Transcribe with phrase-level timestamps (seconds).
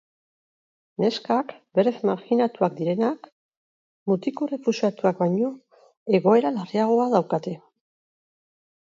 [1.03, 3.31] Neskak, berez marjinatuak direnak,
[4.13, 5.55] mutiko errefuxiatuak baino
[6.23, 7.59] egoera larriagoa daukate.